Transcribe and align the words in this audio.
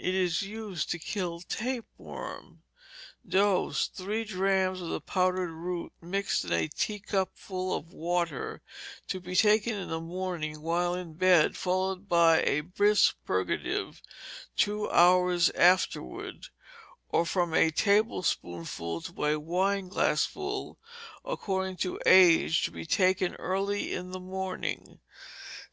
It 0.00 0.14
is 0.14 0.42
used 0.42 0.92
to 0.92 0.98
kill 1.00 1.40
tapeworm. 1.40 2.62
Dose, 3.26 3.88
three 3.88 4.22
drachms 4.22 4.80
of 4.80 4.90
the 4.90 5.00
powdered 5.00 5.50
root 5.50 5.92
mixed 6.00 6.44
in 6.44 6.52
a 6.52 6.68
teacupful 6.68 7.74
of 7.74 7.92
water, 7.92 8.62
to 9.08 9.18
be 9.18 9.34
taken 9.34 9.74
in 9.74 9.88
the 9.88 9.98
morning 10.00 10.60
while 10.62 10.94
in 10.94 11.14
bed, 11.14 11.46
and 11.46 11.56
followed 11.56 12.08
by 12.08 12.42
a 12.42 12.60
brisk 12.60 13.16
purgative 13.26 14.00
two 14.56 14.88
hours 14.88 15.50
afterwards; 15.50 16.52
or 17.08 17.26
from 17.26 17.52
a 17.52 17.72
tablespoonful 17.72 19.00
to 19.00 19.24
a 19.24 19.34
wineglassful, 19.40 20.76
according 21.24 21.76
to 21.78 21.98
age, 22.06 22.62
to 22.62 22.70
be 22.70 22.86
taken 22.86 23.34
early 23.34 23.92
in 23.92 24.12
the 24.12 24.20
morning. 24.20 25.00